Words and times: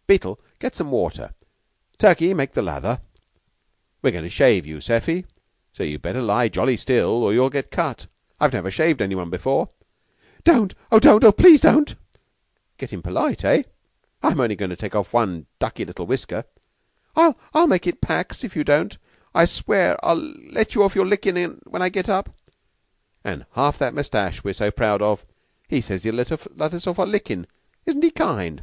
]Beetle, 0.06 0.38
get 0.58 0.76
some 0.76 0.90
water. 0.90 1.32
Turkey, 1.96 2.34
make 2.34 2.52
the 2.52 2.60
lather. 2.60 3.00
We're 4.02 4.10
goin' 4.10 4.22
to 4.24 4.28
shave 4.28 4.66
you, 4.66 4.82
Seffy, 4.82 5.24
so 5.72 5.82
you'd 5.82 6.02
better 6.02 6.20
lie 6.20 6.48
jolly 6.48 6.76
still, 6.76 7.08
or 7.24 7.32
you'll 7.32 7.48
get 7.48 7.70
cut. 7.70 8.06
I've 8.38 8.52
never 8.52 8.70
shaved 8.70 9.00
any 9.00 9.14
one 9.14 9.30
before." 9.30 9.70
"Don't! 10.44 10.74
Oh, 10.92 10.98
don't! 11.00 11.34
Please 11.38 11.62
don't!" 11.62 11.94
"Gettin' 12.76 13.00
polite, 13.00 13.46
eh? 13.46 13.62
I'm 14.22 14.38
only 14.40 14.56
goin' 14.56 14.68
to 14.68 14.76
take 14.76 14.94
off 14.94 15.14
one 15.14 15.46
ducky 15.58 15.86
little 15.86 16.04
whisker" 16.06 16.44
"I'll 17.16 17.38
I'll 17.54 17.66
make 17.66 17.86
it 17.86 18.02
pax, 18.02 18.44
if 18.44 18.54
you 18.54 18.64
don't. 18.64 18.98
I 19.34 19.46
swear 19.46 19.96
I'll 20.04 20.20
let 20.52 20.74
you 20.74 20.82
off 20.82 20.94
your 20.96 21.06
lickin' 21.06 21.62
when 21.66 21.80
I 21.80 21.88
get 21.88 22.10
up!" 22.10 22.28
"And 23.24 23.46
half 23.52 23.78
that 23.78 23.94
mustache 23.94 24.44
we're 24.44 24.52
so 24.52 24.70
proud 24.70 25.00
of. 25.00 25.24
He 25.66 25.80
says 25.80 26.04
he'll 26.04 26.16
let 26.16 26.30
us 26.30 26.86
off 26.86 26.98
our 26.98 27.06
lickin'. 27.06 27.46
Isn't 27.86 28.02
he 28.04 28.10
kind?" 28.10 28.62